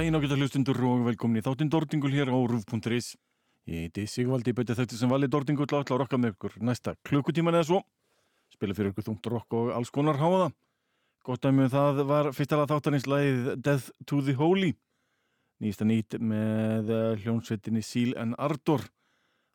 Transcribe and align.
daginn 0.00 0.16
ágæta 0.16 0.36
hlustundur 0.38 0.78
og 0.86 1.00
velkomin 1.04 1.40
í 1.40 1.44
þáttinn 1.44 1.68
Dordingul 1.68 2.12
hér 2.14 2.30
á 2.32 2.38
Rúf.is. 2.38 3.18
Ég 3.68 3.84
heiti 3.84 4.06
Sigvaldi, 4.08 4.54
betið 4.56 4.78
þetta 4.78 4.96
sem 4.96 5.10
vali 5.12 5.28
Dordingul 5.28 5.66
ætla 5.66 5.82
að 5.82 5.98
rokka 6.00 6.16
með 6.16 6.32
ykkur 6.32 6.54
næsta 6.64 6.94
klukkutíman 7.04 7.58
eða 7.58 7.66
svo. 7.68 7.80
Spila 8.54 8.76
fyrir 8.78 8.94
ykkur 8.94 9.06
þungt 9.10 9.28
rokk 9.28 9.56
og 9.58 9.72
alls 9.76 9.92
konar 9.92 10.16
háða. 10.16 10.46
Gott 11.28 11.44
að 11.44 11.58
mjög 11.58 11.74
það 11.74 12.00
var 12.08 12.30
fyrstalega 12.32 12.70
þáttanins 12.72 13.08
lagið 13.12 13.50
Death 13.60 13.90
to 14.08 14.22
the 14.24 14.36
Holy. 14.40 14.72
Nýsta 15.60 15.84
nýtt 15.84 16.16
með 16.24 16.90
eh, 16.94 17.22
hljónsveitinni 17.24 17.82
Seal 17.84 18.14
and 18.20 18.38
Ardor. 18.40 18.86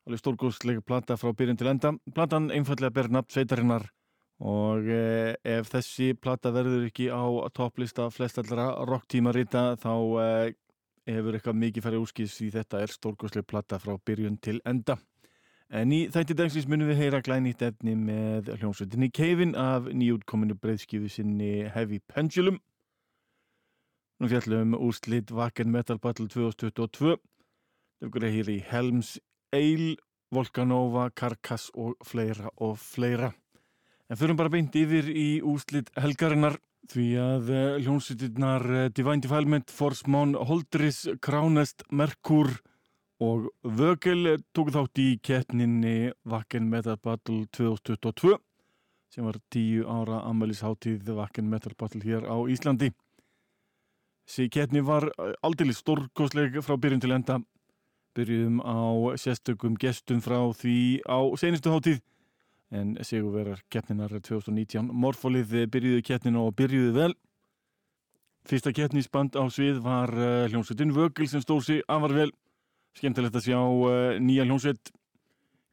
Alveg 0.06 0.22
stórgóðslega 0.22 0.84
plata 0.86 1.18
frá 1.18 1.32
byrjun 1.34 1.58
til 1.58 1.72
enda. 1.72 1.96
Platan 2.14 2.52
einfallega 2.54 2.94
ber 2.94 3.10
nafn 3.10 3.34
sveitarinnar 3.34 3.88
og 4.44 4.90
eh, 4.92 5.34
ef 5.48 5.72
þessi 5.72 6.14
platta 6.20 6.52
verður 6.52 6.90
ekki 6.90 7.08
á 7.08 7.24
topplista 7.56 8.10
flestallra 8.12 8.68
rocktímarita 8.88 9.76
þá 9.80 9.94
eh, 10.22 10.54
hefur 11.08 11.38
eitthvað 11.38 11.60
mikið 11.62 11.86
farið 11.86 12.04
úrskýðs 12.04 12.38
því 12.40 12.50
þetta 12.58 12.82
er 12.84 12.94
stórkoslega 12.94 13.48
platta 13.48 13.80
frá 13.80 13.96
byrjun 13.96 14.38
til 14.44 14.60
enda 14.68 14.98
en 15.70 15.94
í 15.96 16.06
þætti 16.12 16.36
dagsins 16.38 16.68
munum 16.68 16.90
við 16.92 17.00
heyra 17.06 17.22
glænýtt 17.24 17.64
efni 17.66 17.96
með 17.96 18.52
hljómsveitinni 18.60 19.10
Kevin 19.16 19.56
af 19.56 19.88
nýjútkominu 19.88 20.58
breyðskífu 20.60 21.10
sinni 21.10 21.70
Heavy 21.72 22.02
Pendulum 22.12 22.60
nú 24.20 24.30
fjallum 24.32 24.76
úrslit 24.80 25.32
Wacken 25.36 25.72
Metal 25.72 26.00
Battle 26.00 26.28
2022 26.32 27.16
þau 27.18 28.12
verður 28.12 28.36
hér 28.36 28.52
í 28.54 28.60
Helms 28.70 29.16
Ale, 29.56 29.96
Volcanova, 30.32 31.10
Carcass 31.12 31.72
og 31.76 31.98
fleira 32.06 32.52
og 32.56 32.78
fleira 32.80 33.34
En 34.06 34.20
fyrir 34.20 34.38
bara 34.38 34.54
beint 34.54 34.76
yfir 34.78 35.08
í 35.10 35.42
úslit 35.42 35.90
helgarinnar 35.98 36.60
því 36.92 37.06
að 37.18 37.48
eh, 37.50 37.78
hljómsveitirnar 37.82 38.66
eh, 38.70 38.90
Divine 38.94 39.24
Defilement, 39.24 39.72
Forsmán, 39.74 40.36
Holdris, 40.38 41.08
Kránest, 41.26 41.82
Merkur 41.90 42.52
og 43.26 43.48
Vögel 43.64 44.36
tók 44.54 44.70
þátt 44.76 45.02
í 45.02 45.08
kettninni 45.26 46.12
Wacken 46.30 46.70
Metal 46.70 47.00
Battle 47.02 47.48
2022 47.58 48.36
sem 49.16 49.26
var 49.26 49.40
tíu 49.50 49.88
ára 49.90 50.22
ammælisháttíð 50.30 51.10
Wacken 51.18 51.50
Metal 51.50 51.74
Battle 51.80 52.04
hér 52.06 52.30
á 52.30 52.38
Íslandi. 52.46 52.92
Þessi 54.26 54.50
kettni 54.50 54.82
var 54.86 55.06
eh, 55.14 55.34
aldrei 55.46 55.74
stórkosleg 55.74 56.58
frá 56.66 56.78
byrjun 56.82 57.04
til 57.04 57.14
enda. 57.14 57.40
Byrjum 58.18 58.62
á 58.64 59.14
sérstökum 59.22 59.76
gestum 59.78 60.22
frá 60.24 60.40
því 60.56 61.04
á 61.06 61.20
senustu 61.38 61.74
háttíð 61.74 62.02
en 62.76 62.96
sigurverar 63.06 63.60
keppninar 63.70 64.10
2019 64.10 64.88
Morfólið 64.90 65.68
byrjuði 65.72 66.02
keppninu 66.08 66.48
og 66.48 66.56
byrjuði 66.58 66.96
vel. 66.96 67.14
Fyrsta 68.50 68.74
keppnisband 68.76 69.38
á 69.38 69.44
svið 69.52 69.84
var 69.86 70.12
uh, 70.16 70.48
hljómsveitin 70.50 70.94
Vögel 70.96 71.30
sem 71.30 71.44
stóð 71.44 71.62
sér 71.68 71.86
afar 71.92 72.16
vel. 72.16 72.32
Skemmtilegt 72.96 73.36
að 73.36 73.50
sjá 73.50 73.60
nýja 74.24 74.46
hljómsveit. 74.48 74.92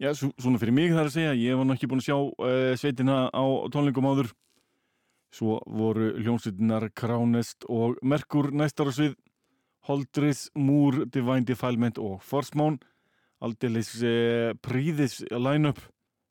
Já, 0.02 0.10
svona 0.18 0.58
fyrir 0.58 0.74
mig 0.74 0.90
þar 0.90 1.06
að 1.06 1.14
segja 1.14 1.34
ég 1.38 1.56
var 1.56 1.68
náttúrulega 1.68 1.78
ekki 1.78 1.90
búin 1.92 2.02
að 2.02 2.08
sjá 2.08 2.78
sveitina 2.80 3.18
á 3.30 3.44
tónlingum 3.70 4.08
áður 4.10 4.32
svo 5.32 5.60
voru 5.66 6.12
hljómsveitinar 6.20 6.90
Kránest 6.94 7.66
og 7.68 7.98
Merkur 8.02 8.52
næstar 8.52 8.90
á 8.90 8.92
svið 8.92 9.16
Holdris, 9.88 10.50
Múr, 10.54 11.06
Divine 11.10 11.46
Defilement 11.48 11.98
og 11.98 12.20
Forsmán 12.22 12.78
aldeilis 13.42 13.96
príðis 14.62 15.22
line-up 15.32 15.80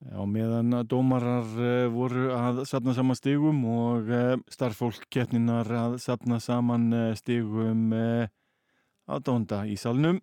Já, 0.02 0.18
meðan 0.26 0.74
að 0.74 0.88
dómarar 0.90 1.50
uh, 1.62 1.86
voru 1.94 2.32
að 2.34 2.64
sapna 2.66 2.94
saman 2.96 3.14
stigum 3.14 3.60
og 3.70 4.08
uh, 4.10 4.34
starffólk 4.50 5.04
keppninar 5.14 5.68
að 5.78 5.94
sapna 6.02 6.40
saman 6.42 6.88
uh, 6.90 7.02
stigum 7.14 7.92
á 7.94 9.14
dónda 9.22 9.62
í 9.70 9.76
salnum 9.78 10.18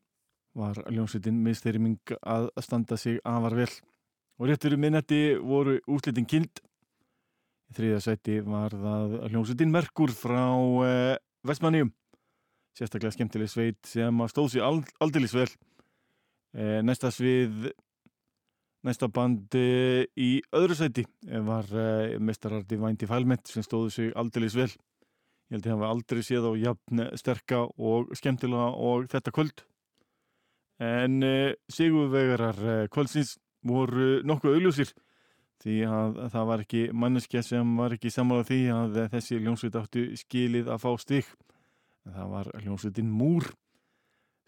var 0.58 0.82
ljónsveitin 0.92 1.40
miðstyrming 1.46 2.12
að 2.20 2.50
standa 2.66 2.98
sig 3.00 3.22
afar 3.24 3.56
vel. 3.56 3.72
Og 4.40 4.50
réttur 4.50 4.76
um 4.76 4.82
minnetti 4.84 5.38
voru 5.40 5.78
úslitin 5.88 6.28
kind. 6.28 6.60
Í 7.70 7.78
þriða 7.78 8.00
sæti 8.02 8.40
var 8.46 8.74
það 8.74 9.18
ljónsveitin 9.30 9.74
Merkur 9.74 10.14
frá 10.16 10.46
Vestmannium. 11.46 11.92
Sérstaklega 12.78 13.14
skemmtileg 13.14 13.52
sveit 13.52 13.80
sem 13.86 14.24
stóð 14.32 14.56
sér 14.56 14.66
aldeilis 15.00 15.36
vel. 15.38 15.50
Næsta 16.86 17.12
svið 17.14 17.70
Næsta 18.88 19.10
band 19.12 19.56
uh, 19.60 20.06
í 20.16 20.30
öðru 20.56 20.76
sæti 20.80 21.04
var 21.44 21.68
uh, 21.76 22.16
mestarar 22.24 22.64
Divine 22.64 22.96
Defilement 23.00 23.50
sem 23.52 23.66
stóðu 23.66 23.92
sig 23.92 24.14
aldrei 24.16 24.48
vel. 24.54 24.72
Ég 25.50 25.58
held 25.58 25.66
að 25.66 25.74
það 25.74 25.82
var 25.82 25.92
aldrei 25.92 26.22
séð 26.24 26.48
á 26.48 26.52
jafn 26.62 27.04
sterka 27.20 27.66
og 27.76 28.14
skemmtilega 28.16 28.70
og 28.80 29.10
þetta 29.12 29.34
kvöld. 29.36 29.66
En 30.80 31.20
uh, 31.28 31.52
sigurvegarar 31.68 32.88
kvöldsins 32.94 33.36
voru 33.68 34.22
nokkuð 34.24 34.56
augljósir 34.56 34.96
því 35.64 35.78
að 35.90 36.20
það 36.34 36.50
var 36.50 36.64
ekki 36.64 36.84
manneskja 36.96 37.44
sem 37.46 37.72
var 37.78 37.96
ekki 37.96 38.12
samála 38.14 38.48
því 38.48 38.60
að 38.74 39.00
þessi 39.16 39.40
ljónsveit 39.44 39.80
áttu 39.80 40.06
skilið 40.20 40.70
að 40.72 40.84
fá 40.86 40.92
stík. 41.04 41.32
Það 42.10 42.30
var 42.36 42.52
ljónsveitin 42.64 43.12
Múr. 43.12 43.50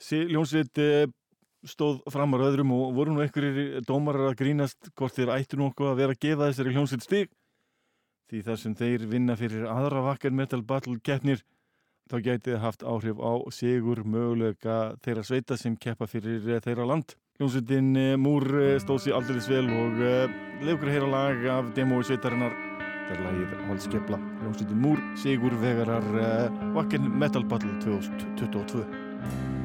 Ljónsveit 0.02 0.80
stóð 1.68 2.02
framar 2.10 2.42
öðrum 2.48 2.74
og 2.74 2.96
voru 2.98 3.14
nú 3.14 3.22
einhverjir 3.22 3.84
dómarar 3.86 4.32
að 4.32 4.40
grínast 4.42 4.90
hvort 4.98 5.14
þeir 5.14 5.34
ættu 5.36 5.60
nokkuð 5.62 5.92
að 5.92 6.00
vera 6.00 6.16
að 6.16 6.24
gefa 6.26 6.48
þessari 6.50 6.74
hljómsveit 6.76 7.06
stig 7.06 7.34
því 8.32 8.44
þar 8.48 8.62
sem 8.62 8.76
þeir 8.80 9.08
vinna 9.12 9.36
fyrir 9.38 9.68
aðra 9.70 10.06
vakkar 10.08 10.34
metal 10.34 10.62
battle 10.66 10.98
keppnir 11.04 11.44
þá 12.10 12.18
gæti 12.26 12.56
það 12.56 12.64
haft 12.66 12.86
áhrif 12.88 13.22
á 13.22 13.34
sigur 13.54 14.02
möguleika 14.08 14.78
þeirra 15.06 15.26
sveita 15.28 15.58
sem 15.60 15.78
keppa 15.78 16.08
fyrir 16.10 16.62
þeirra 16.66 16.88
land 16.88 17.14
hljómsveitin 17.40 17.96
eh, 17.96 18.18
Múr 18.18 18.44
eh, 18.60 18.80
stóð 18.82 19.06
sér 19.06 19.18
aldrei 19.20 19.42
svel 19.44 19.70
og 19.70 20.02
eh, 20.06 20.36
leikur 20.66 20.90
að 20.90 20.98
heyra 20.98 21.10
lag 21.14 21.48
af 21.56 21.72
demói 21.78 22.04
sveitarinnar. 22.06 22.58
Þegar 23.08 23.24
lagið 23.28 23.56
Hálskepla 23.70 24.20
hljómsveitin 24.42 24.84
Múr 24.84 25.02
sigur 25.20 25.56
vegarar 25.64 26.06
vakkar 26.78 27.10
metal 27.24 27.48
battle 27.48 27.74
2022 27.84 29.61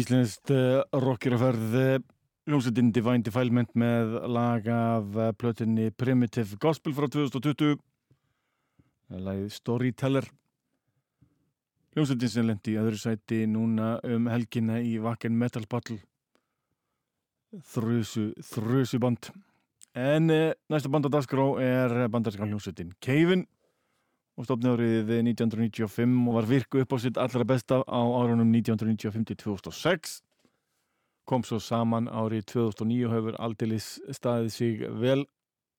Íslenskt 0.00 0.48
uh, 0.54 0.80
rockeraferð 0.96 1.72
uh, 1.76 2.02
hljómsveitin 2.48 2.92
Divine 2.94 3.24
Defilement 3.26 3.72
með 3.76 4.14
lag 4.32 4.68
af 4.72 5.16
uh, 5.18 5.26
plötunni 5.36 5.90
Primitive 5.92 6.56
Gospel 6.62 6.94
frá 6.96 7.04
2020 7.10 7.74
lagið 9.26 9.50
Storyteller. 9.52 10.28
Hljómsveitin 11.92 12.32
sem 12.32 12.48
lendi 12.48 12.76
í 12.76 12.80
öðru 12.80 13.00
sæti 13.02 13.42
núna 13.50 13.98
um 14.06 14.30
helgina 14.30 14.78
í 14.80 14.94
Wacken 15.02 15.36
Metal 15.36 15.66
Battle. 15.68 15.98
Þrjusu, 17.74 18.30
þrjusu 18.54 19.02
band 19.02 19.32
en 19.98 20.30
næsta 20.70 20.88
band 20.88 21.10
á 21.10 21.14
dagskrá 21.18 21.48
er 21.66 21.96
bandarska 22.08 22.46
hljómsveitin 22.46 22.94
Keivin 23.02 23.48
og 24.40 24.48
stofni 24.48 24.72
árið 24.72 25.10
1995 25.20 26.16
og 26.24 26.36
var 26.38 26.48
virku 26.48 26.80
upp 26.80 26.96
á 26.96 26.98
sitt 27.02 27.20
allra 27.20 27.44
besta 27.44 27.82
á 27.84 28.00
árunum 28.00 28.48
1995-2006 28.56 30.20
kom 31.28 31.44
svo 31.46 31.60
saman 31.62 32.08
árið 32.08 32.46
2009 32.56 33.06
og 33.06 33.12
hefur 33.14 33.36
aldeilis 33.38 33.90
staðið 34.16 34.50
sig 34.54 34.80
vel. 35.02 35.24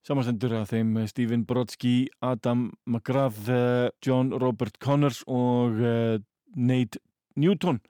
Samanstendur 0.06 0.54
að 0.58 0.70
þeim 0.72 0.94
Stephen 1.10 1.44
Brodsky, 1.46 2.08
Adam 2.24 2.70
McGrath, 2.88 3.50
John 4.02 4.32
Robert 4.32 4.78
Connors 4.82 5.20
og 5.30 5.78
uh, 5.78 6.16
Nate 6.56 7.02
Newton. 7.36 7.82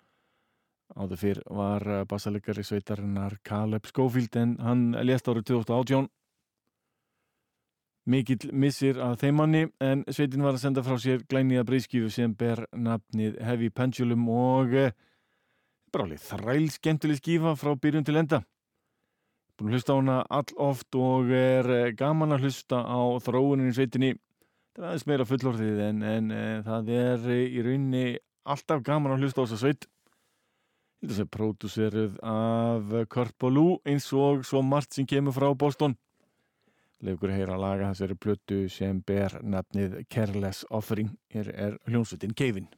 Áður 0.93 1.21
fyrr 1.23 1.41
var 1.49 1.87
bassalegari 2.09 2.65
sveitarinnar 2.67 3.39
Caleb 3.49 3.87
Schofield 3.89 4.37
en 4.37 4.59
hann 4.61 4.91
lést 5.07 5.31
árið 5.31 5.55
2018 5.55 6.11
mikill 8.09 8.51
missir 8.53 8.99
að 9.03 9.19
þeim 9.23 9.37
manni 9.39 9.63
en 9.83 10.03
sveitin 10.11 10.43
var 10.43 10.57
að 10.57 10.65
senda 10.65 10.83
frá 10.83 10.97
sér 10.99 11.23
glæniða 11.31 11.67
breyskífu 11.69 12.11
sem 12.11 12.35
ber 12.35 12.65
nafnið 12.75 13.39
Heavy 13.45 13.71
Pendulum 13.71 14.27
og 14.33 14.75
e, 14.75 14.89
bráli 15.95 16.19
þræl 16.19 16.67
skemmtileg 16.75 17.21
skífa 17.21 17.55
frá 17.59 17.77
byrjun 17.79 18.07
til 18.09 18.19
enda. 18.19 18.43
Búin 19.59 19.71
að 19.71 19.79
hlusta 19.79 19.95
á 19.95 19.99
hana 20.01 20.19
all 20.33 20.59
oft 20.59 20.99
og 20.99 21.31
er 21.37 21.71
e, 21.71 21.81
gaman 21.95 22.35
að 22.35 22.49
hlusta 22.49 22.83
á 22.83 23.01
þróunin 23.23 23.71
í 23.71 23.77
sveitinni. 23.77 24.13
Það 24.73 24.83
er 24.83 24.91
aðeins 24.91 25.09
meira 25.11 25.29
fullorðið 25.29 25.83
en, 25.87 26.03
en 26.03 26.31
e, 26.35 26.45
það 26.67 26.95
er 26.99 27.33
í 27.39 27.63
rauninni 27.63 28.07
alltaf 28.43 28.83
gaman 28.83 29.15
að 29.15 29.27
hlusta 29.27 29.45
á 29.45 29.47
þessa 29.47 29.63
sveit. 29.63 29.87
Þetta 31.03 31.19
sé 31.19 31.27
pródúseruð 31.35 32.19
af 32.27 32.91
Kurt 33.11 33.35
Ballou 33.39 33.79
eins 33.87 34.09
og 34.15 34.43
svo 34.47 34.63
margt 34.63 34.95
sem 34.95 35.07
kemur 35.07 35.35
frá 35.35 35.51
Boston 35.59 35.95
Leifur 37.03 37.33
heyra 37.35 37.57
að 37.57 37.65
laga 37.65 37.89
þessari 37.91 38.17
plötu 38.23 38.59
sem 38.71 39.01
ber 39.07 39.35
nafnið 39.43 40.05
Careless 40.13 40.63
Offering 40.71 41.11
er, 41.35 41.51
er 41.51 41.79
hljómsveitin 41.91 42.37
Keivin. 42.39 42.71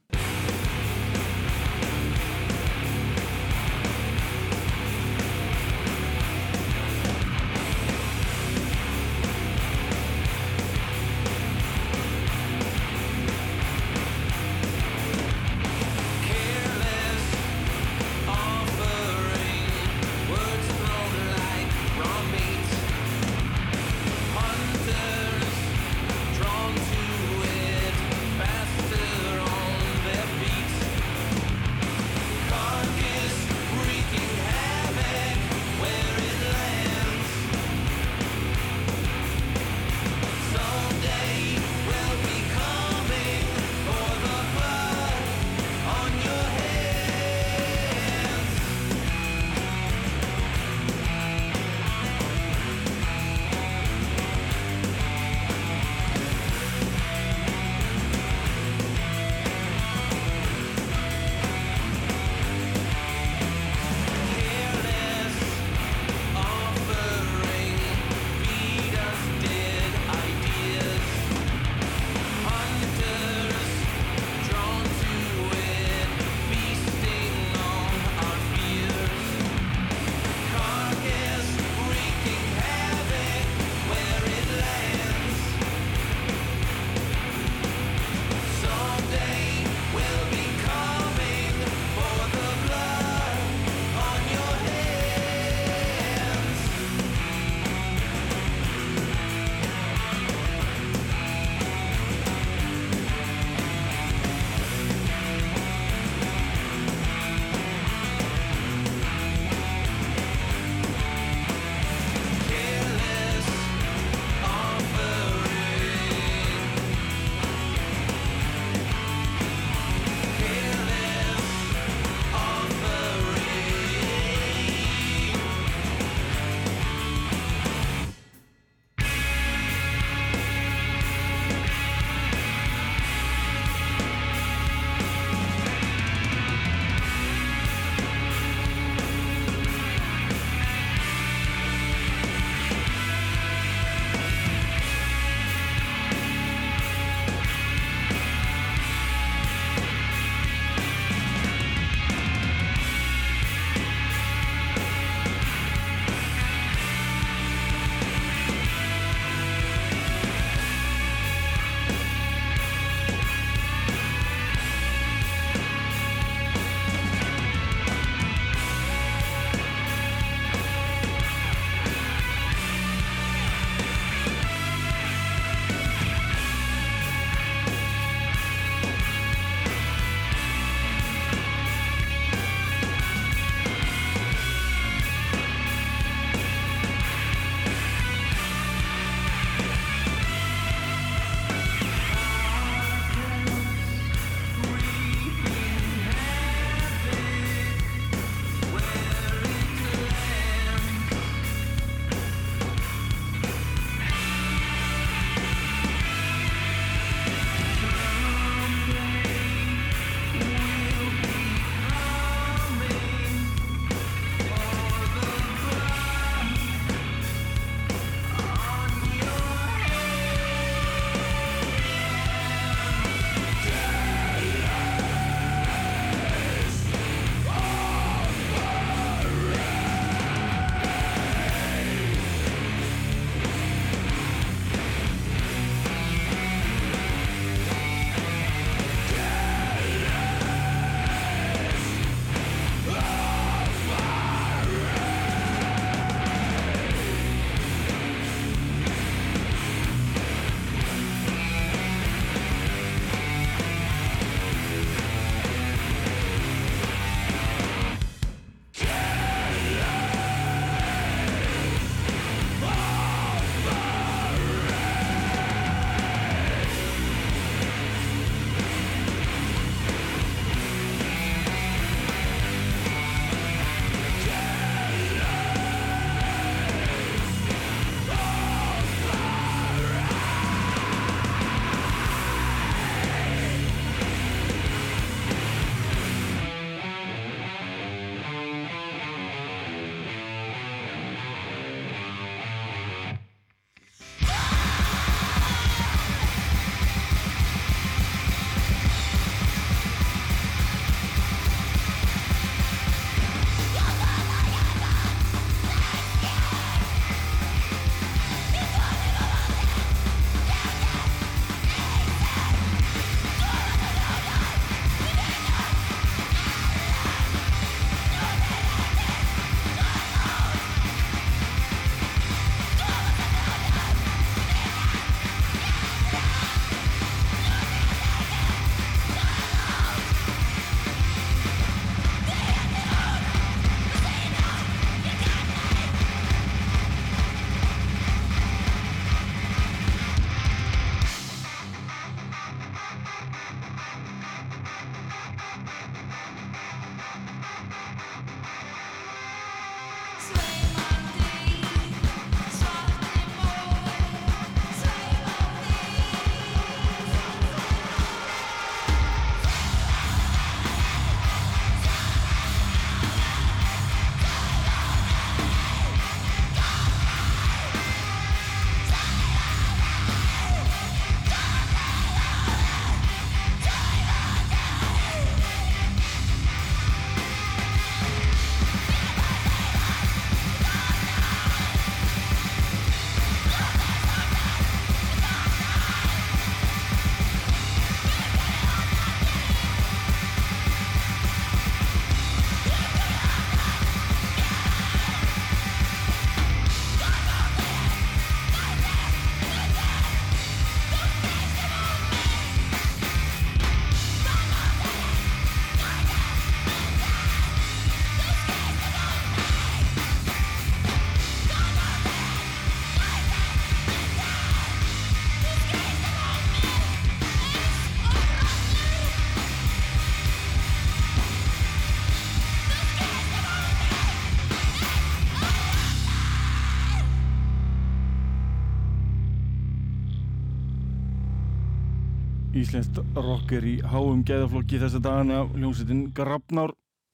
Íslenskt 432.65 432.97
rock 433.13 433.51
er 433.53 433.65
í 433.69 433.73
háum 433.85 434.23
gæðaflokki 434.25 434.79
þessa 434.81 434.97
dagana. 434.97 435.43
Hljómsveitin 435.53 436.07
Grafnár 436.17 436.71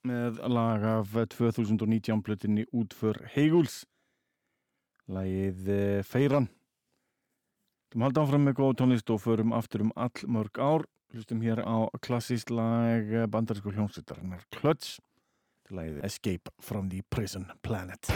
með 0.08 0.38
lag 0.48 0.86
af 0.88 1.12
2019 1.34 2.22
plötinni 2.24 2.64
Útför 2.72 3.20
Heiguls 3.34 3.82
lagið 5.12 5.68
eh, 5.76 6.00
Feiran. 6.08 6.48
Þú 7.92 8.06
halda 8.06 8.24
áfram 8.24 8.48
með 8.48 8.58
góð 8.62 8.74
tónlist 8.80 9.12
og 9.12 9.20
förum 9.26 9.52
aftur 9.58 9.84
um 9.90 9.92
all 10.00 10.24
mörg 10.24 10.56
ár. 10.56 10.88
Hlustum 11.12 11.44
hér 11.44 11.60
á 11.68 11.92
klassíst 12.00 12.48
lag 12.48 13.12
bandarísku 13.28 13.76
hljómsveitarinnar 13.76 14.48
Klöts 14.56 15.02
til 15.68 15.82
lagið 15.82 16.00
Escape 16.08 16.56
from 16.64 16.88
the 16.88 17.04
Prison 17.12 17.52
Planet 17.60 18.08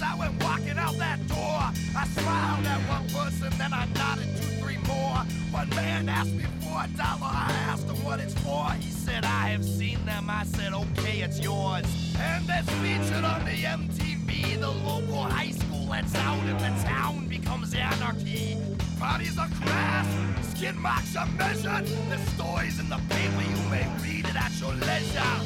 I 0.00 0.14
went 0.14 0.44
walking 0.44 0.78
out 0.78 0.96
that 0.98 1.26
door. 1.26 1.36
I 1.36 2.06
smiled 2.14 2.66
at 2.66 2.80
one 2.88 3.08
person, 3.08 3.50
then 3.58 3.72
I 3.72 3.86
nodded 3.94 4.28
two, 4.36 4.62
three 4.62 4.76
more. 4.86 5.18
One 5.50 5.68
man 5.70 6.08
asked 6.08 6.34
me 6.34 6.44
for 6.60 6.84
a 6.84 6.88
dollar, 6.96 7.18
I 7.22 7.50
asked 7.66 7.86
him 7.86 8.04
what 8.04 8.20
it's 8.20 8.34
for. 8.34 8.70
He 8.78 8.90
said, 8.90 9.24
I 9.24 9.48
have 9.48 9.64
seen 9.64 9.98
them. 10.04 10.30
I 10.30 10.44
said, 10.44 10.72
okay, 10.72 11.20
it's 11.20 11.40
yours. 11.40 11.84
And 12.18 12.46
that's 12.46 12.70
featured 12.74 13.24
on 13.24 13.44
the 13.44 13.56
MTV. 13.56 14.60
The 14.60 14.70
local 14.70 15.24
high 15.24 15.50
school 15.50 15.86
lets 15.86 16.14
out 16.14 16.38
and 16.44 16.60
the 16.60 16.84
town 16.84 17.26
becomes 17.26 17.74
anarchy. 17.74 18.56
Bodies 19.00 19.36
are 19.36 19.48
crass, 19.62 20.06
skin 20.50 20.78
marks 20.80 21.16
are 21.16 21.26
measured. 21.26 21.86
The 22.08 22.18
stories 22.34 22.78
in 22.78 22.88
the 22.88 23.00
paper, 23.08 23.42
you 23.42 23.68
may 23.68 23.86
read 24.00 24.26
it 24.26 24.36
at 24.36 24.52
your 24.60 24.74
leisure. 24.74 25.36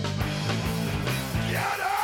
Get 1.51 1.81
up! 1.81 2.00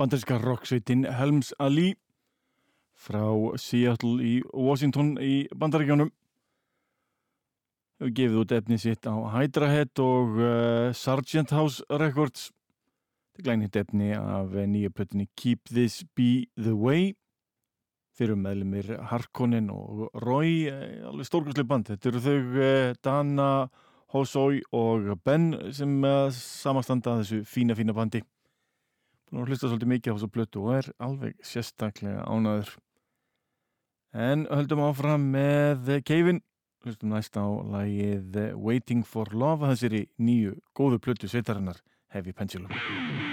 Bandaríska 0.00 0.38
rocksveitin 0.40 1.04
Helms 1.04 1.50
Ali 1.60 1.90
frá 2.96 3.20
Seattle 3.60 4.16
í 4.24 4.38
Washington 4.48 5.18
í 5.20 5.44
bandaríkjónum 5.52 6.08
gefið 8.00 8.38
út 8.40 8.54
efni 8.56 8.78
sitt 8.80 9.04
á 9.04 9.12
Hydra 9.34 9.68
Head 9.68 10.00
og 10.00 10.40
uh, 10.40 10.88
Sargent 10.96 11.52
House 11.52 11.84
Records. 11.92 12.48
Þetta 13.36 13.42
er 13.42 13.48
glænit 13.50 13.76
efni 13.76 14.08
af 14.16 14.56
nýja 14.56 14.88
plötunni 14.88 15.28
Keep 15.36 15.68
This 15.68 16.00
Be 16.16 16.48
The 16.56 16.72
Way. 16.72 17.12
Fyrir 18.16 18.40
meðlumir 18.40 18.96
Harkonnen 19.12 19.68
og 19.72 20.08
Roy 20.24 20.64
eh, 20.68 21.04
alveg 21.08 21.28
stórkvæslega 21.28 21.68
band, 21.68 21.92
þetta 21.92 22.08
eru 22.10 22.24
þau 22.24 22.58
eh, 22.64 22.96
Dana, 23.04 23.52
Hosoi 24.12 24.64
og 24.76 25.12
Ben 25.24 25.52
sem 25.76 25.94
eh, 26.04 26.34
samastanda 26.34 27.20
þessu 27.20 27.44
fína 27.48 27.76
fína 27.78 27.94
bandi 27.96 28.24
búin 29.30 29.44
að 29.44 29.52
hlusta 29.52 29.70
svolítið 29.70 29.92
mikið 29.94 30.12
á 30.12 30.16
þessu 30.16 30.30
plötu 30.34 30.62
og 30.64 30.76
er 30.80 30.92
alveg 31.06 31.34
sérstaklega 31.46 32.26
ánaður 32.26 32.74
en 34.10 34.46
höldum 34.50 34.84
áfram 34.88 35.26
með 35.36 35.90
Keivin 36.08 36.42
hlustum 36.84 37.14
næst 37.14 37.36
á 37.38 37.46
lagið 37.46 38.40
Waiting 38.58 39.06
for 39.06 39.30
Love 39.30 39.68
að 39.68 39.76
þessari 39.76 40.04
nýju 40.18 40.56
góðu 40.74 41.02
plötu 41.04 41.30
sveitarinnar 41.30 41.82
Heavy 42.10 42.34
Pendulum 42.34 43.29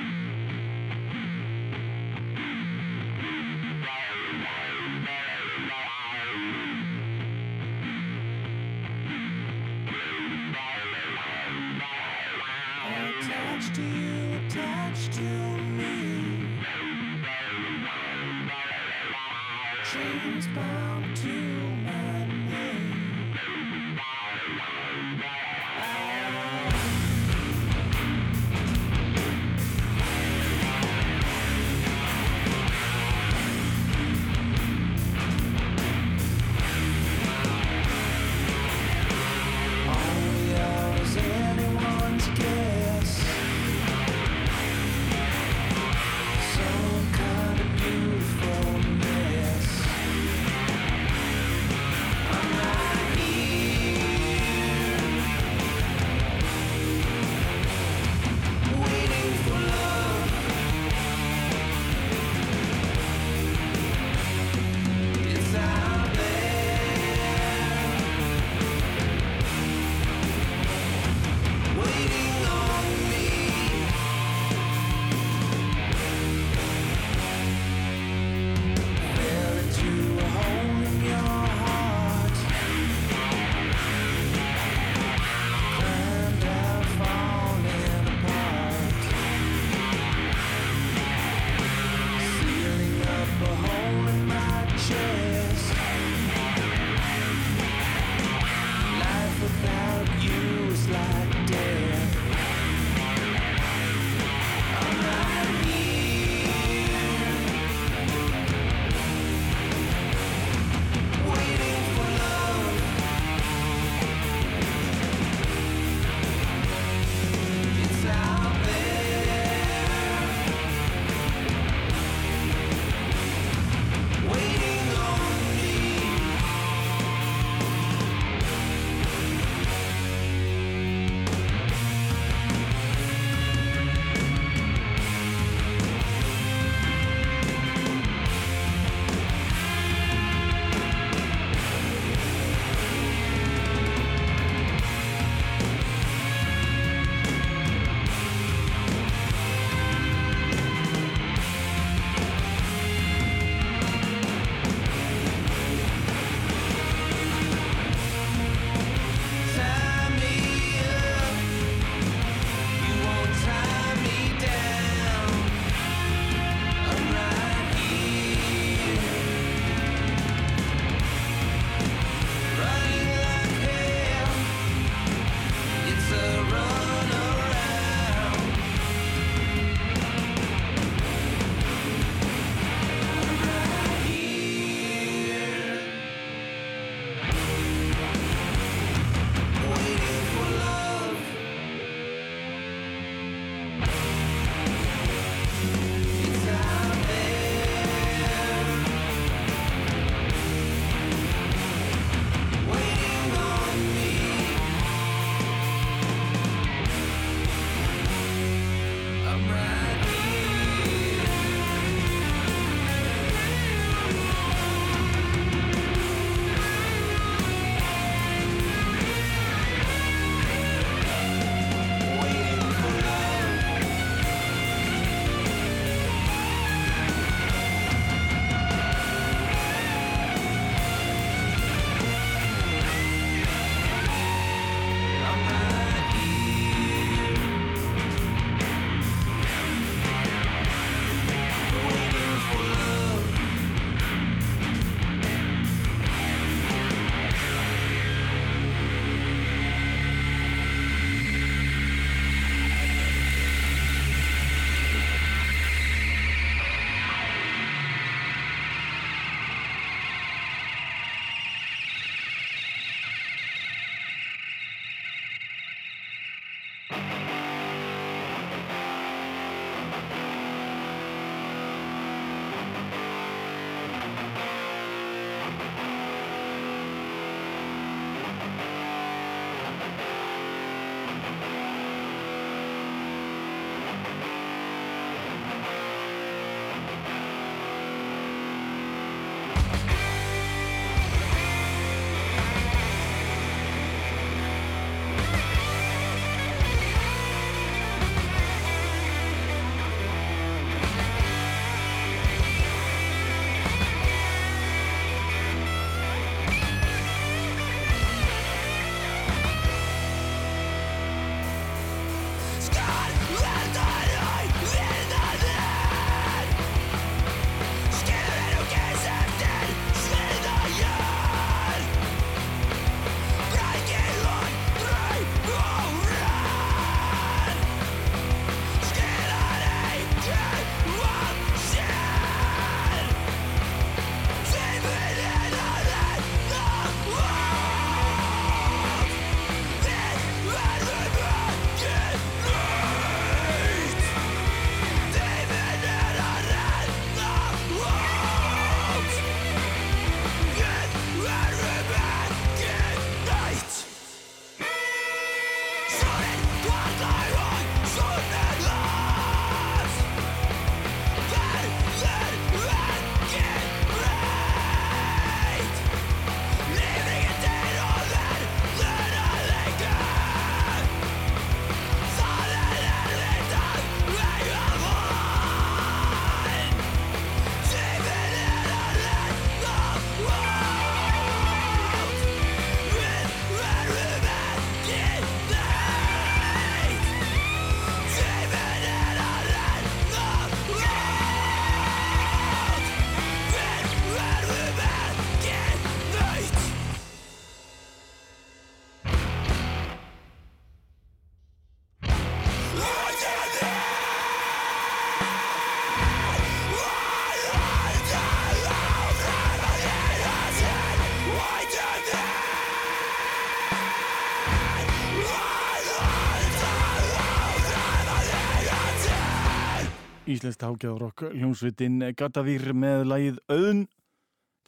Íslenskt 420.37 420.61
hágjáðrokk 420.61 421.23
hljómsveitin 421.33 422.11
Gatavýr 422.13 422.69
með 422.77 423.07
lagið 423.09 423.37
Öðun 423.49 423.79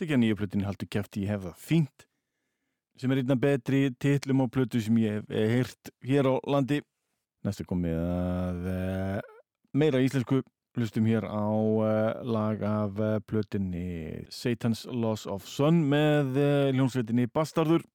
tekja 0.01 0.17
nýja 0.17 0.37
plötin 0.39 0.63
Haldur 0.65 0.87
kæfti 0.89 1.27
ég 1.27 1.35
hef 1.35 1.43
það 1.43 1.59
fínt 1.61 2.05
sem 2.97 3.11
er 3.13 3.19
einna 3.21 3.35
betri 3.37 3.81
titlum 4.01 4.41
og 4.47 4.49
plötu 4.55 4.81
sem 4.81 4.97
ég 4.97 5.19
hef 5.19 5.27
eh, 5.29 5.51
heyrt 5.51 5.91
hér 6.09 6.25
á 6.25 6.35
landi. 6.49 6.79
Næstu 7.45 7.67
komið 7.69 7.99
að 8.01 8.65
eh, 8.71 9.19
meira 9.77 10.01
íslensku 10.01 10.41
hlustum 10.79 11.05
hér 11.11 11.27
á 11.29 11.45
uh, 11.53 12.17
lag 12.25 12.65
af 12.65 12.97
plötinni 13.29 14.25
Satan's 14.33 14.87
Loss 14.89 15.27
of 15.29 15.45
Sun 15.49 15.83
með 15.91 16.39
hljómsveitinni 16.73 17.29
Bastardur. 17.29 17.85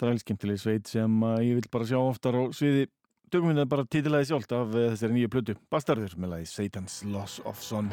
Það 0.00 0.14
er 0.14 0.24
skemmtileg 0.24 0.62
sveit 0.62 0.88
sem 0.88 1.20
ég 1.44 1.58
vil 1.58 1.68
bara 1.72 1.88
sjá 1.90 1.98
oftar 2.00 2.38
á 2.40 2.42
sviði 2.56 2.88
tökum 3.30 3.52
við 3.52 3.62
það 3.62 3.70
bara 3.76 3.88
títilæði 3.96 4.30
sjálft 4.32 4.56
af 4.56 4.74
uh, 4.74 4.90
þessari 4.92 5.18
nýju 5.18 5.32
plötu. 5.36 5.56
Bastardur 5.72 6.18
með 6.18 6.36
lagi 6.36 6.52
Satan's 6.52 7.00
Loss 7.08 7.42
of 7.46 7.64
Sun 7.64 7.90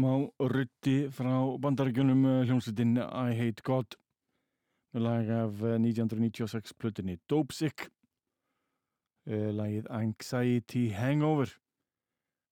smá 0.00 0.12
rutti 0.48 1.10
frá 1.12 1.32
bandarækjunum 1.60 2.24
eh, 2.24 2.44
hljómsveitin 2.48 2.96
I 2.96 3.34
Hate 3.36 3.60
God 3.62 3.96
með 4.94 5.02
lag 5.04 5.30
af 5.36 5.60
eh, 5.60 5.76
1996 5.76 6.72
plutinni 6.80 7.18
Dope 7.28 7.52
Sick 7.52 7.90
eh, 9.28 9.50
lagið 9.52 9.90
Anxiety 9.92 10.86
Hangover. 10.96 11.52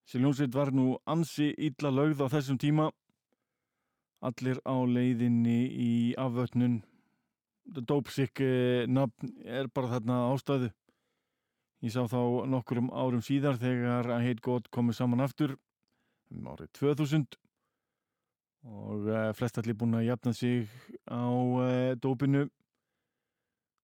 Þessi 0.04 0.20
hljómsveit 0.20 0.58
var 0.58 0.72
nú 0.76 0.98
ansi 1.08 1.54
illa 1.56 1.92
lögð 1.94 2.20
á 2.20 2.28
þessum 2.34 2.58
tíma. 2.60 2.90
Allir 4.20 4.60
á 4.68 4.76
leiðinni 4.84 5.60
í 5.72 5.92
afvötnun. 6.20 6.82
Dope 7.64 8.12
Sick 8.12 8.42
eh, 8.44 8.84
nafn 8.84 9.32
er 9.46 9.70
bara 9.72 9.94
þarna 9.94 10.26
ástæðu. 10.34 10.68
Ég 11.80 11.96
sá 11.96 12.04
þá 12.10 12.44
nokkurum 12.50 12.92
árum 12.92 13.24
síðar 13.24 13.56
þegar 13.56 14.10
I 14.18 14.20
Hate 14.26 14.44
God 14.44 14.68
komið 14.74 15.00
saman 15.00 15.24
aftur 15.24 15.56
um 16.34 16.48
árið 16.52 16.70
2000 16.78 17.36
og 18.68 19.08
uh, 19.08 19.32
flest 19.38 19.58
allir 19.60 19.76
búin 19.78 19.96
að 19.98 20.08
jafna 20.08 20.32
sig 20.36 20.68
á 21.08 21.24
uh, 21.24 21.92
dópinu 22.00 22.46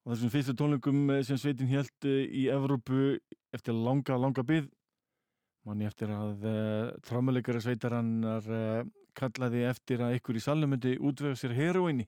og 0.04 0.12
þessum 0.12 0.32
fyrstu 0.34 0.54
tónleikum 0.58 0.98
eh, 1.14 1.22
sem 1.24 1.38
sveitin 1.40 1.70
held 1.70 2.08
í 2.08 2.48
Evrópu 2.52 3.14
eftir 3.56 3.76
langa, 3.76 4.18
langa 4.20 4.44
byð 4.44 4.66
manni 5.64 5.86
eftir 5.88 6.10
að 6.12 6.44
trámuleikara 7.06 7.62
sveitarannar 7.64 8.44
kallaði 9.16 9.62
eftir 9.64 10.02
að 10.04 10.18
ykkur 10.18 10.36
í 10.36 10.42
salnum 10.44 10.74
myndi 10.74 10.98
útvega 11.00 11.38
sér 11.40 11.54
heroinni 11.56 12.04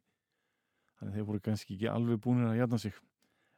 þannig 0.98 1.14
að 1.14 1.16
þeir 1.16 1.28
voru 1.30 1.44
kannski 1.46 1.78
ekki 1.78 1.88
alveg 1.88 2.20
búin 2.20 2.44
að 2.44 2.58
jafna 2.58 2.82
sig. 2.82 2.98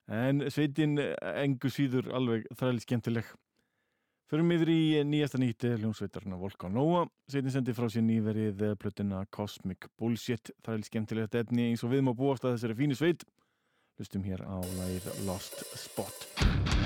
En 0.06 0.44
sveitin 0.54 0.94
engu 1.00 1.70
síður 1.74 2.12
alveg 2.14 2.46
þræli 2.54 2.84
skemmtileg 2.84 3.34
Förum 4.28 4.50
yfir 4.52 4.68
í 4.68 4.80
nýjasta 5.08 5.38
nýtti 5.40 5.70
hljómsveitarna 5.78 6.36
Volcanova. 6.36 7.06
Sveitin 7.32 7.54
sendi 7.54 7.72
frá 7.72 7.86
sér 7.88 8.04
nýverið 8.04 8.60
plötuna 8.76 9.22
Cosmic 9.32 9.88
Bullshit. 9.96 10.52
Það 10.60 10.74
er 10.74 10.84
skemmtilegt 10.90 11.38
efni 11.40 11.70
eins 11.70 11.84
og 11.86 11.94
við 11.94 12.04
má 12.04 12.12
búast 12.12 12.44
að 12.44 12.58
þessari 12.58 12.76
fínu 12.82 12.98
sveit. 12.98 13.24
Lustum 13.96 14.28
hér 14.28 14.44
á 14.44 14.60
lagið 14.60 15.08
Lost 15.24 15.64
Spot. 15.80 16.77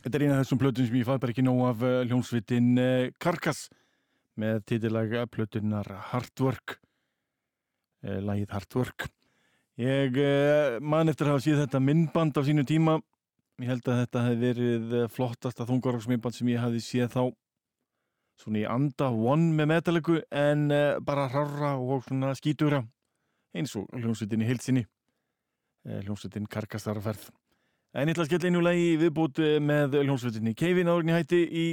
Þetta 0.00 0.16
er 0.16 0.24
eina 0.24 0.36
af 0.38 0.44
þessum 0.44 0.60
plötun 0.62 0.86
sem 0.88 0.96
ég 0.96 1.08
fæ 1.08 1.16
bara 1.20 1.32
ekki 1.34 1.44
nóg 1.44 1.60
af 1.68 1.82
hljónsvitin 2.08 2.68
uh, 2.80 3.08
Karkas 3.20 3.66
með 4.40 4.62
titilag 4.70 5.12
plötunar 5.28 5.88
Hardwork 6.10 6.78
uh, 6.78 8.20
lagið 8.24 8.54
Hardwork. 8.56 9.10
Ég 9.80 10.16
man 10.84 11.08
eftir 11.08 11.28
að 11.28 11.36
hafa 11.36 11.44
síð 11.44 11.60
þetta 11.62 11.80
myndband 11.80 12.36
á 12.36 12.42
sínu 12.44 12.64
tíma. 12.68 12.98
Ég 13.60 13.70
held 13.70 13.86
að 13.88 14.00
þetta 14.02 14.24
hefði 14.26 14.40
verið 14.42 14.92
eh, 14.98 15.06
flottasta 15.08 15.64
þungaróksmyndband 15.68 16.36
sem 16.36 16.50
ég 16.52 16.60
hafði 16.60 16.80
séð 16.84 17.14
þá. 17.14 17.22
Svona 18.42 18.60
í 18.60 18.66
anda 18.68 19.08
one 19.08 19.54
með 19.56 19.70
metalegu 19.72 20.18
en 20.28 20.66
bara 21.04 21.28
rarra 21.32 21.74
og 21.80 22.04
svona 22.04 22.34
skítura 22.36 22.82
eins 23.56 23.74
og 23.78 23.88
hljónsvitin 23.96 24.44
í 24.44 24.48
hilsinni 24.48 24.84
uh, 24.84 26.00
hljónsvitin 26.04 26.48
Karkastarferð 26.50 27.30
En 27.90 28.06
ég 28.06 28.14
ætla 28.14 28.22
að 28.22 28.28
skella 28.30 28.50
einu 28.52 28.60
lagi 28.62 28.82
í 28.92 28.98
viðbútt 29.00 29.40
eh, 29.42 29.56
með 29.58 29.96
hljómsveitinni 30.04 30.52
Keivin 30.54 30.90
árinni 30.92 31.16
hætti 31.16 31.40
í 31.42 31.64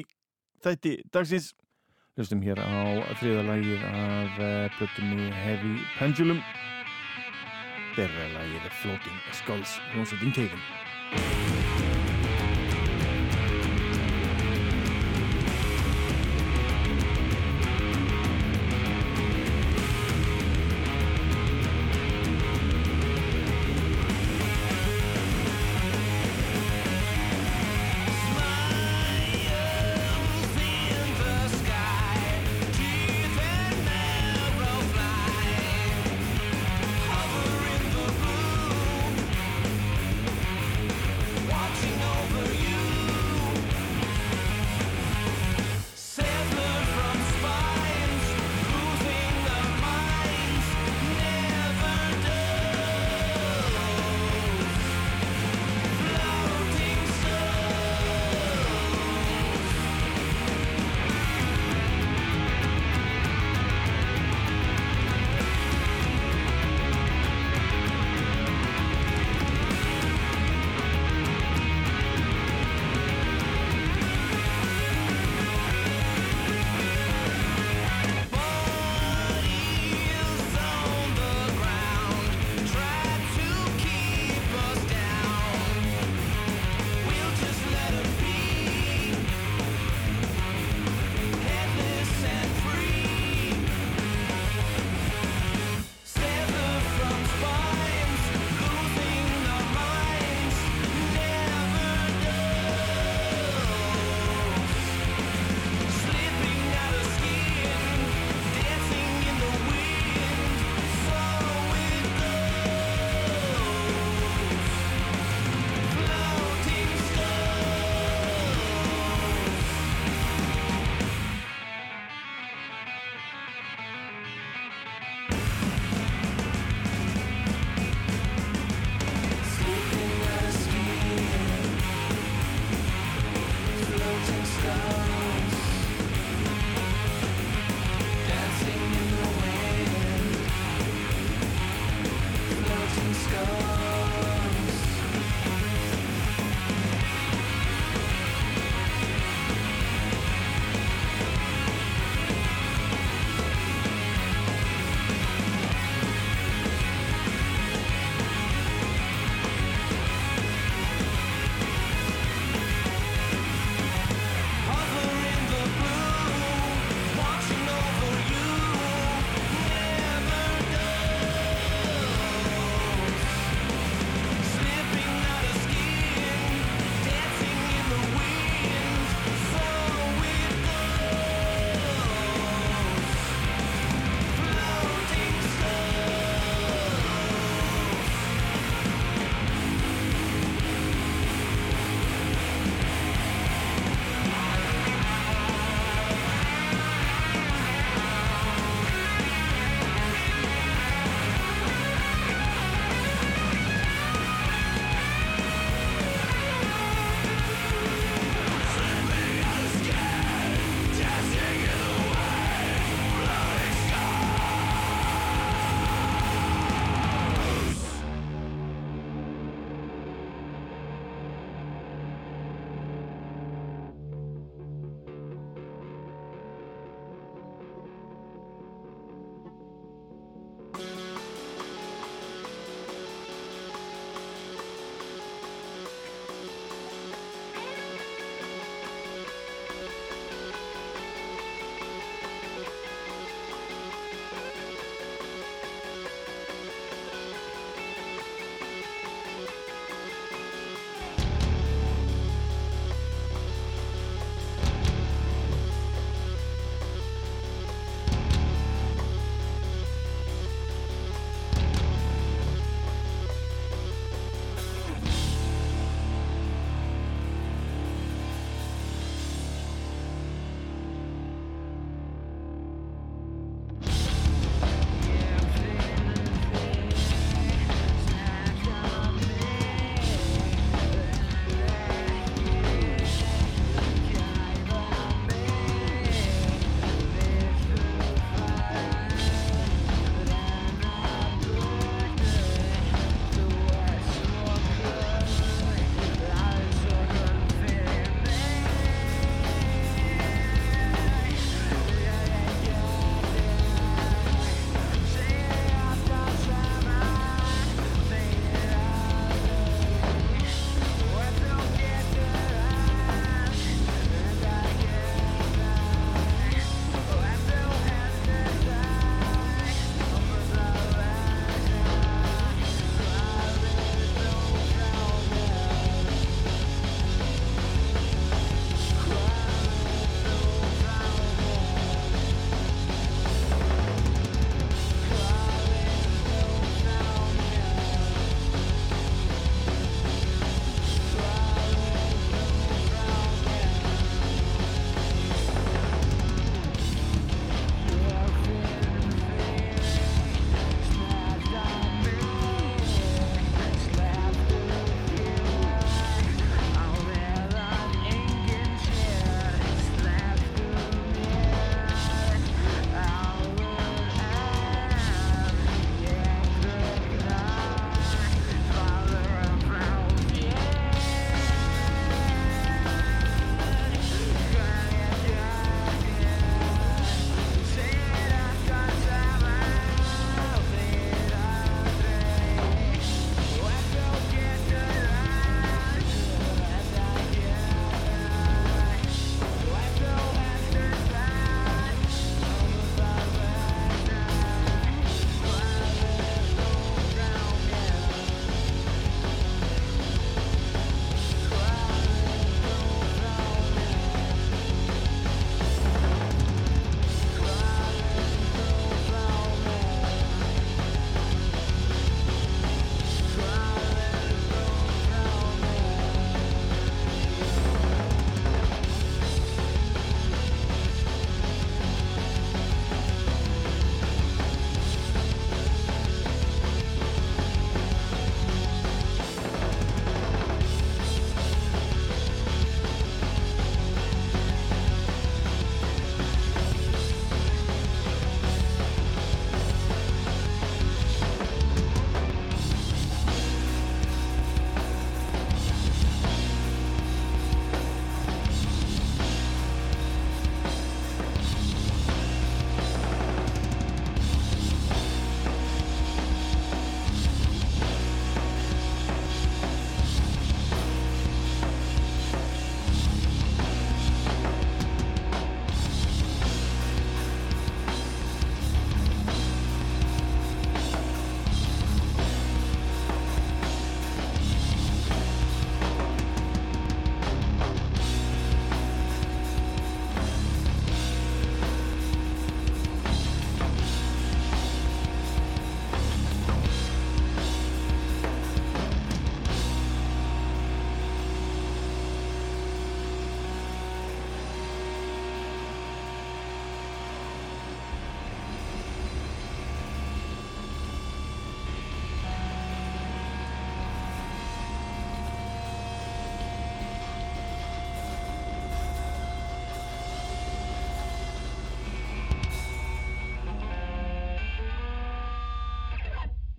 þætti 0.66 0.96
dagsins. 1.14 1.52
Hlustum 2.18 2.42
hér 2.42 2.58
á 2.58 3.06
þriða 3.20 3.44
lagið 3.52 3.86
af 3.92 4.40
eh, 4.42 4.80
plötunni 4.80 5.30
Heavy 5.44 5.76
Pendulum. 6.00 6.42
Þeirra 7.94 8.32
lagið 8.34 8.66
er 8.66 8.76
Floating 8.82 9.22
Skulls 9.44 9.78
hljómsveitin 9.94 10.34
Keivin. 10.40 11.57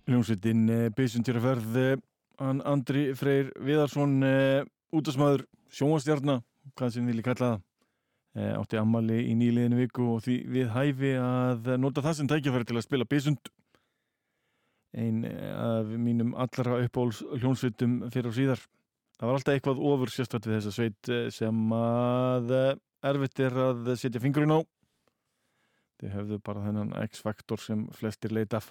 Ljónsveitin 0.09 0.67
uh, 0.73 0.85
Byssun 0.97 1.27
til 1.27 1.37
að 1.37 1.47
ferð 1.47 1.79
uh, 1.83 1.95
hann 2.41 2.63
Andri 2.67 3.09
Freyr 3.19 3.53
Viðarsson 3.61 4.19
uh, 4.25 4.67
útasmaður 4.95 5.47
sjónvastjarnar 5.75 6.43
hvað 6.75 6.95
sem 6.95 7.09
vilji 7.09 7.25
kalla 7.27 7.57
það 7.59 7.65
átti 8.39 8.77
ammali 8.79 9.17
í 9.27 9.33
nýliðinu 9.35 9.79
viku 9.81 10.05
og 10.13 10.21
því 10.23 10.35
við 10.53 10.69
hæfi 10.71 11.15
að 11.19 11.73
nota 11.81 12.05
það 12.05 12.19
sem 12.19 12.29
tækjafæri 12.31 12.69
til 12.69 12.77
að 12.77 12.85
spila 12.85 13.07
Byssund 13.09 13.49
ein 14.93 15.25
eh, 15.25 15.55
af 15.55 15.87
mínum 15.87 16.35
allra 16.35 16.81
uppbóls 16.85 17.21
hljónsveitum 17.37 18.01
fyrir 18.13 18.31
og 18.31 18.37
síðar. 18.37 18.65
Það 19.19 19.29
var 19.29 19.39
alltaf 19.39 19.55
eitthvað 19.57 19.85
ofur 19.91 20.13
sérstætt 20.15 20.49
við 20.49 20.59
þessa 20.59 20.75
sveit 20.75 21.13
eh, 21.13 21.29
sem 21.35 21.73
að 21.77 22.53
eh, 22.57 22.75
erfitt 23.11 23.45
er 23.45 23.61
að 23.69 23.95
setja 24.01 24.23
fingurinn 24.23 24.55
á. 24.55 24.61
Þið 25.99 26.15
hefðu 26.15 26.41
bara 26.47 26.65
þennan 26.67 26.95
X-faktor 27.09 27.61
sem 27.61 27.89
flestir 27.99 28.33
leit 28.35 28.55
af 28.55 28.71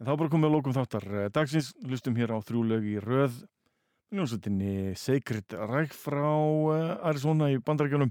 en 0.00 0.08
þá 0.08 0.14
bara 0.16 0.32
komið 0.32 0.50
að 0.50 0.56
lókum 0.56 0.76
þáttar 0.76 1.08
eh, 1.12 1.28
dagsins. 1.34 1.74
Hlustum 1.84 2.16
hér 2.16 2.32
á 2.34 2.38
þrjú 2.40 2.64
lög 2.66 2.88
í 2.88 2.96
röð. 3.04 3.42
Hljónsveitinni 4.10 4.96
Sacred 4.98 5.54
Ræk 5.54 5.94
frá 5.94 6.32
eh, 6.74 6.96
Arizona 7.12 7.52
í 7.52 7.60
bandarækjunum 7.62 8.10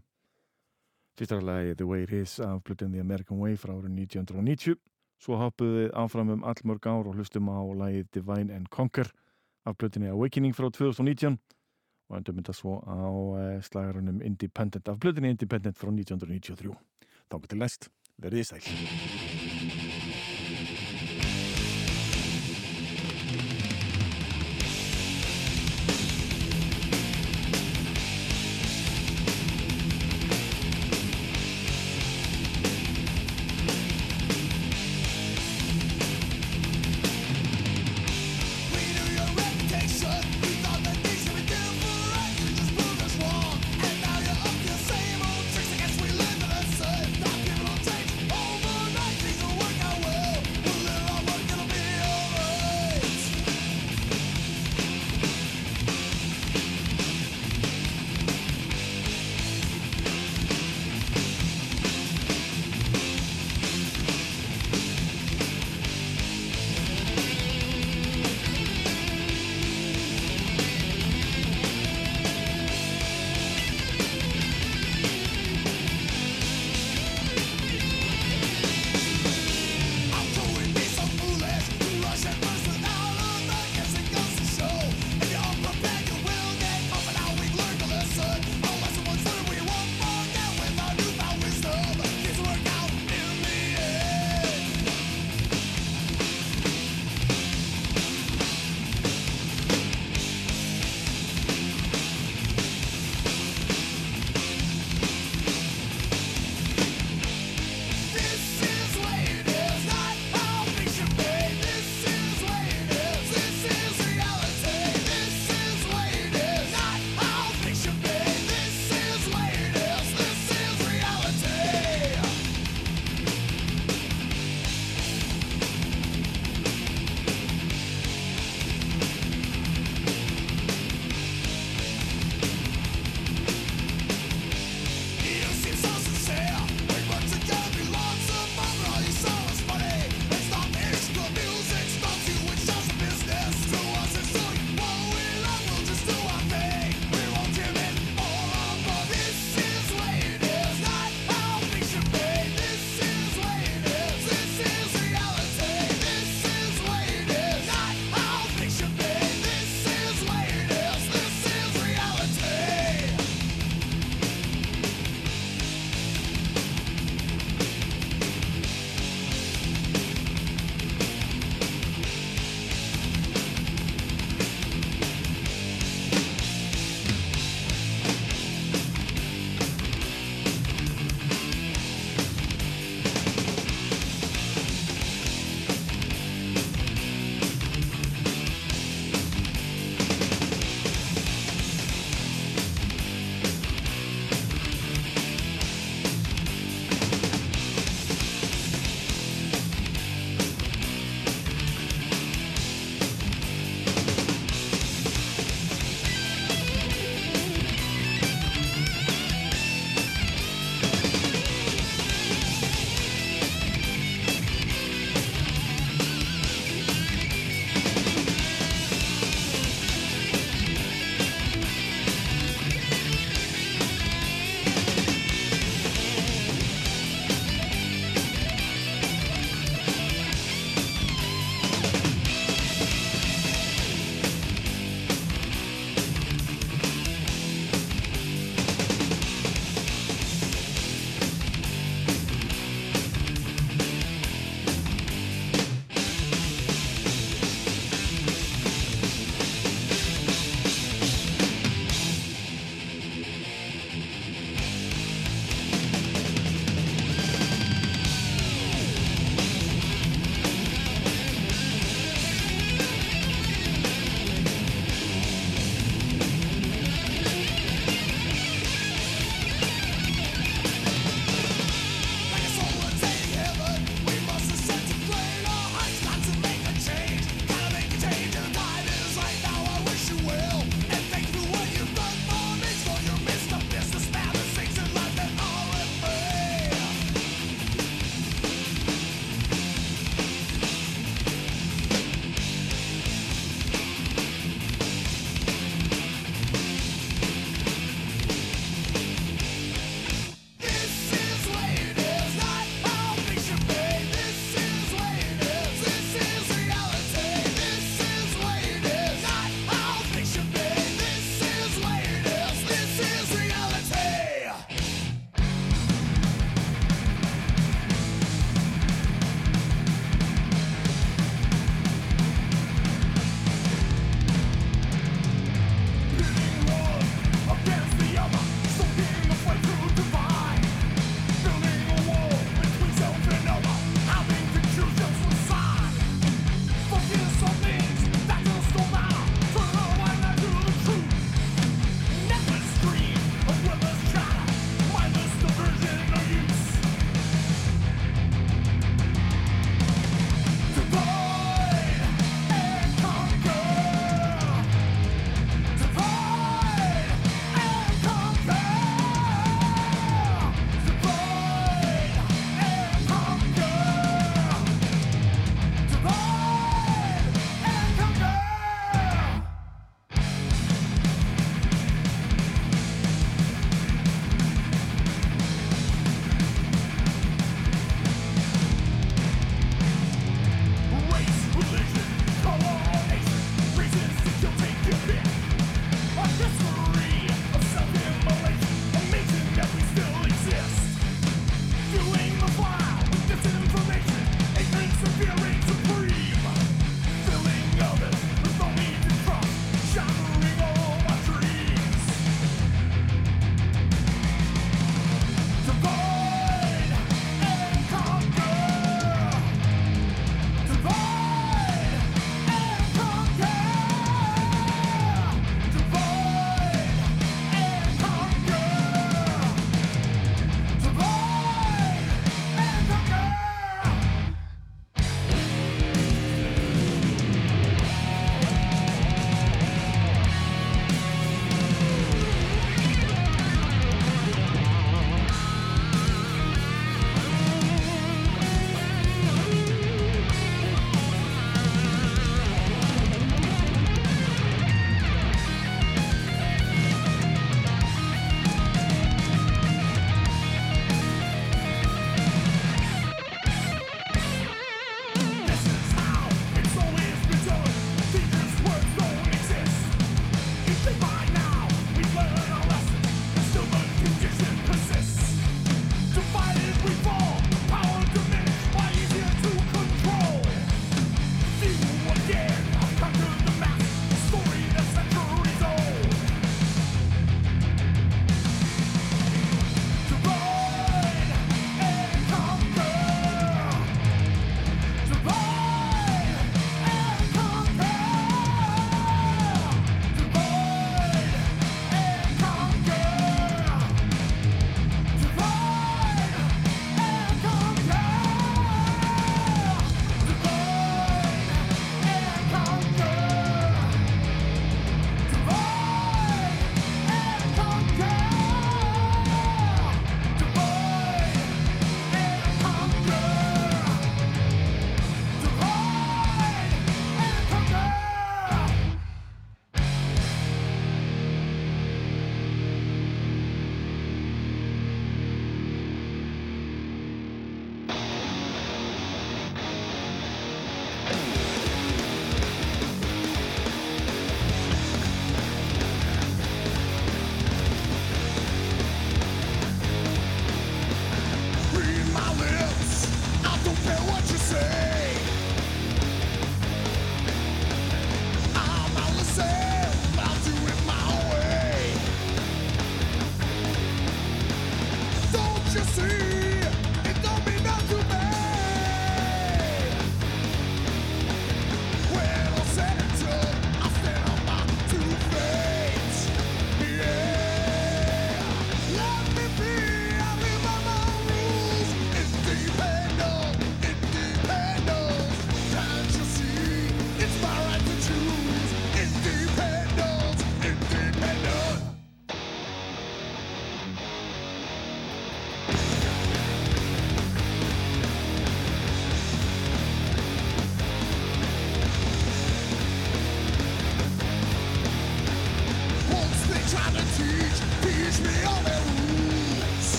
fyrsta 1.20 1.42
lagi 1.44 1.76
The 1.76 1.86
Way 1.86 2.04
It 2.04 2.12
Is 2.12 2.40
af 2.40 2.64
Blood 2.64 2.78
the 2.78 3.00
American 3.00 3.40
Way 3.40 3.58
frá 3.60 3.74
árið 3.76 3.92
1990 4.08 4.80
Svo 5.20 5.36
hoppuðu 5.36 5.82
við 5.82 5.90
áfram 6.00 6.30
um 6.32 6.46
allmörg 6.48 6.86
ár 6.88 7.10
og 7.12 7.18
hlustum 7.18 7.50
á 7.52 7.60
lagið 7.60 8.08
Divine 8.16 8.56
and 8.56 8.70
Conquer 8.72 9.12
af 9.68 9.76
blötinni 9.76 10.08
Awakening 10.08 10.56
frá 10.56 10.70
2019 10.72 11.36
og 12.10 12.18
endur 12.18 12.38
mynda 12.38 12.56
svo 12.56 12.80
á 12.88 13.04
eh, 13.42 13.60
slagarunum 13.62 14.22
Independent 14.24 14.88
af 14.88 14.98
blötinni 14.98 15.36
Independent 15.36 15.78
frá 15.78 15.92
1993. 15.92 16.72
Þá 17.30 17.36
til 17.46 17.60
næst, 17.60 17.92
verðið 18.18 18.48
sæl. 18.54 19.29